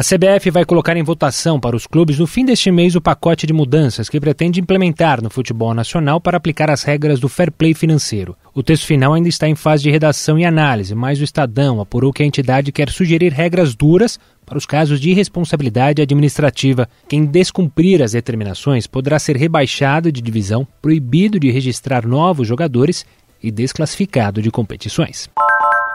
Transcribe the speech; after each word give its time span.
A 0.00 0.02
CBF 0.02 0.50
vai 0.50 0.64
colocar 0.64 0.96
em 0.96 1.02
votação 1.02 1.60
para 1.60 1.76
os 1.76 1.86
clubes 1.86 2.18
no 2.18 2.26
fim 2.26 2.42
deste 2.42 2.70
mês 2.70 2.96
o 2.96 3.02
pacote 3.02 3.46
de 3.46 3.52
mudanças 3.52 4.08
que 4.08 4.18
pretende 4.18 4.58
implementar 4.58 5.22
no 5.22 5.28
futebol 5.28 5.74
nacional 5.74 6.18
para 6.18 6.38
aplicar 6.38 6.70
as 6.70 6.82
regras 6.82 7.20
do 7.20 7.28
fair 7.28 7.52
play 7.52 7.74
financeiro. 7.74 8.34
O 8.54 8.62
texto 8.62 8.86
final 8.86 9.12
ainda 9.12 9.28
está 9.28 9.46
em 9.46 9.54
fase 9.54 9.82
de 9.82 9.90
redação 9.90 10.38
e 10.38 10.44
análise, 10.46 10.94
mas 10.94 11.20
o 11.20 11.24
Estadão 11.24 11.82
apurou 11.82 12.14
que 12.14 12.22
a 12.22 12.26
entidade 12.26 12.72
quer 12.72 12.88
sugerir 12.88 13.30
regras 13.30 13.74
duras 13.74 14.18
para 14.46 14.56
os 14.56 14.64
casos 14.64 14.98
de 14.98 15.10
irresponsabilidade 15.10 16.00
administrativa. 16.00 16.88
Quem 17.06 17.26
descumprir 17.26 18.00
as 18.00 18.12
determinações 18.12 18.86
poderá 18.86 19.18
ser 19.18 19.36
rebaixado 19.36 20.10
de 20.10 20.22
divisão, 20.22 20.66
proibido 20.80 21.38
de 21.38 21.50
registrar 21.50 22.06
novos 22.06 22.48
jogadores 22.48 23.04
e 23.42 23.50
desclassificado 23.50 24.40
de 24.40 24.50
competições. 24.50 25.28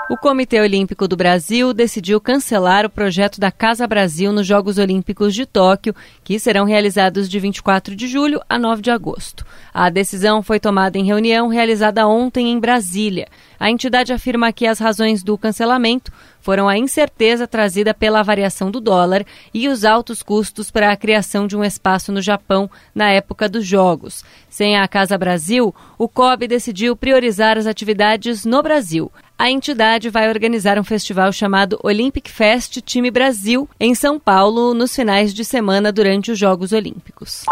O 0.07 0.15
Comitê 0.15 0.61
Olímpico 0.61 1.07
do 1.07 1.17
Brasil 1.17 1.73
decidiu 1.73 2.21
cancelar 2.21 2.85
o 2.85 2.89
projeto 2.91 3.39
da 3.39 3.51
Casa 3.51 3.87
Brasil 3.87 4.31
nos 4.31 4.45
Jogos 4.45 4.77
Olímpicos 4.77 5.33
de 5.33 5.47
Tóquio, 5.47 5.95
que 6.23 6.37
serão 6.37 6.63
realizados 6.63 7.27
de 7.27 7.39
24 7.39 7.95
de 7.95 8.07
julho 8.07 8.39
a 8.47 8.59
9 8.59 8.83
de 8.83 8.91
agosto. 8.91 9.43
A 9.73 9.89
decisão 9.89 10.43
foi 10.43 10.59
tomada 10.59 10.99
em 10.99 11.03
reunião 11.03 11.47
realizada 11.47 12.07
ontem 12.07 12.51
em 12.51 12.59
Brasília. 12.59 13.27
A 13.59 13.69
entidade 13.69 14.13
afirma 14.13 14.51
que 14.51 14.67
as 14.67 14.79
razões 14.79 15.23
do 15.23 15.37
cancelamento 15.37 16.11
foram 16.41 16.69
a 16.69 16.77
incerteza 16.77 17.47
trazida 17.47 17.93
pela 17.93 18.21
variação 18.21 18.69
do 18.69 18.79
dólar 18.79 19.25
e 19.53 19.67
os 19.67 19.83
altos 19.83 20.21
custos 20.21 20.69
para 20.69 20.91
a 20.91 20.95
criação 20.95 21.47
de 21.47 21.57
um 21.57 21.63
espaço 21.63 22.11
no 22.11 22.21
Japão 22.21 22.69
na 22.93 23.09
época 23.09 23.49
dos 23.49 23.65
Jogos. 23.65 24.23
Sem 24.49 24.77
a 24.77 24.87
Casa 24.87 25.17
Brasil, 25.17 25.73
o 25.97 26.07
COB 26.07 26.47
decidiu 26.47 26.95
priorizar 26.95 27.57
as 27.57 27.65
atividades 27.65 28.45
no 28.45 28.61
Brasil. 28.61 29.11
A 29.37 29.49
entidade 29.49 30.09
vai 30.09 30.29
organizar 30.29 30.79
um 30.79 30.83
festival 30.83 31.31
chamado 31.33 31.77
Olympic 31.83 32.29
Fest 32.29 32.79
Time 32.81 33.11
Brasil 33.11 33.67
em 33.79 33.93
São 33.93 34.17
Paulo 34.17 34.73
nos 34.73 34.95
finais 34.95 35.33
de 35.33 35.43
semana 35.43 35.91
durante 35.91 36.31
os 36.31 36.39
Jogos 36.39 36.71
Olímpicos. 36.71 37.43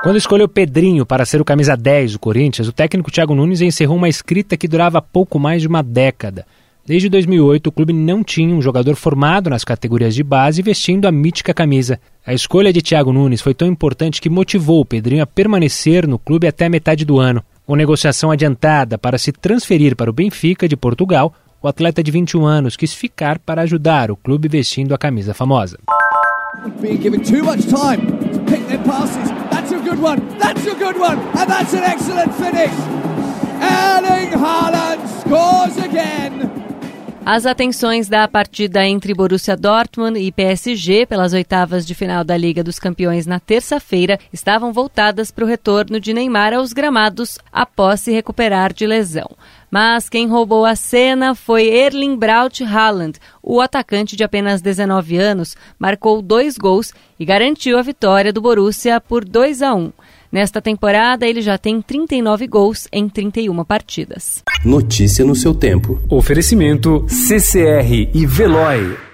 Quando 0.00 0.16
escolheu 0.16 0.48
Pedrinho 0.48 1.04
para 1.04 1.26
ser 1.26 1.40
o 1.40 1.44
camisa 1.44 1.76
10 1.76 2.12
do 2.12 2.18
Corinthians, 2.20 2.68
o 2.68 2.72
técnico 2.72 3.10
Thiago 3.10 3.34
Nunes 3.34 3.60
encerrou 3.60 3.96
uma 3.96 4.08
escrita 4.08 4.56
que 4.56 4.68
durava 4.68 5.02
pouco 5.02 5.40
mais 5.40 5.60
de 5.60 5.66
uma 5.66 5.82
década. 5.82 6.46
Desde 6.86 7.08
2008, 7.08 7.66
o 7.66 7.72
clube 7.72 7.92
não 7.92 8.22
tinha 8.22 8.54
um 8.54 8.62
jogador 8.62 8.94
formado 8.94 9.50
nas 9.50 9.64
categorias 9.64 10.14
de 10.14 10.22
base 10.22 10.62
vestindo 10.62 11.06
a 11.06 11.12
mítica 11.12 11.52
camisa. 11.52 11.98
A 12.24 12.32
escolha 12.32 12.72
de 12.72 12.80
Thiago 12.80 13.12
Nunes 13.12 13.40
foi 13.40 13.54
tão 13.54 13.66
importante 13.66 14.20
que 14.20 14.30
motivou 14.30 14.80
o 14.80 14.86
Pedrinho 14.86 15.22
a 15.22 15.26
permanecer 15.26 16.06
no 16.06 16.18
clube 16.18 16.46
até 16.46 16.66
a 16.66 16.70
metade 16.70 17.04
do 17.04 17.18
ano. 17.18 17.42
Com 17.66 17.74
negociação 17.74 18.30
adiantada 18.30 18.96
para 18.96 19.18
se 19.18 19.32
transferir 19.32 19.96
para 19.96 20.08
o 20.08 20.14
Benfica 20.14 20.68
de 20.68 20.76
Portugal, 20.76 21.34
o 21.60 21.66
atleta 21.66 22.04
de 22.04 22.12
21 22.12 22.46
anos 22.46 22.76
quis 22.76 22.94
ficar 22.94 23.40
para 23.40 23.62
ajudar 23.62 24.12
o 24.12 24.16
clube 24.16 24.48
vestindo 24.48 24.94
a 24.94 24.98
camisa 24.98 25.34
famosa. 25.34 25.76
good 29.88 30.00
one. 30.00 30.38
That's 30.38 30.66
a 30.66 30.74
good 30.74 30.98
one. 30.98 31.18
And 31.18 31.50
that's 31.50 31.72
an 31.72 31.82
excellent 31.82 32.34
finish. 32.34 32.72
Erling 33.60 34.32
Haaland 34.32 35.08
scores 35.20 35.78
again. 35.78 36.57
As 37.30 37.44
atenções 37.44 38.08
da 38.08 38.26
partida 38.26 38.86
entre 38.86 39.12
Borussia 39.12 39.54
Dortmund 39.54 40.18
e 40.18 40.32
PSG 40.32 41.04
pelas 41.04 41.34
oitavas 41.34 41.86
de 41.86 41.94
final 41.94 42.24
da 42.24 42.34
Liga 42.34 42.64
dos 42.64 42.78
Campeões 42.78 43.26
na 43.26 43.38
terça-feira 43.38 44.18
estavam 44.32 44.72
voltadas 44.72 45.30
para 45.30 45.44
o 45.44 45.46
retorno 45.46 46.00
de 46.00 46.14
Neymar 46.14 46.54
aos 46.54 46.72
gramados 46.72 47.38
após 47.52 48.00
se 48.00 48.10
recuperar 48.10 48.72
de 48.72 48.86
lesão. 48.86 49.28
Mas 49.70 50.08
quem 50.08 50.26
roubou 50.26 50.64
a 50.64 50.74
cena 50.74 51.34
foi 51.34 51.66
Erling 51.66 52.16
Braut 52.16 52.64
Haaland. 52.64 53.18
O 53.42 53.60
atacante 53.60 54.16
de 54.16 54.24
apenas 54.24 54.62
19 54.62 55.18
anos 55.18 55.54
marcou 55.78 56.22
dois 56.22 56.56
gols 56.56 56.94
e 57.20 57.26
garantiu 57.26 57.78
a 57.78 57.82
vitória 57.82 58.32
do 58.32 58.40
Borussia 58.40 59.02
por 59.02 59.22
2 59.22 59.60
a 59.60 59.74
1. 59.74 59.92
Nesta 60.30 60.60
temporada, 60.60 61.26
ele 61.26 61.40
já 61.40 61.56
tem 61.56 61.80
39 61.80 62.46
gols 62.46 62.86
em 62.92 63.08
31 63.08 63.64
partidas. 63.64 64.42
Notícia 64.64 65.24
no 65.24 65.34
seu 65.34 65.54
tempo. 65.54 65.98
Oferecimento 66.10 67.06
CCR 67.08 68.10
e 68.12 68.26
Veloy. 68.26 69.07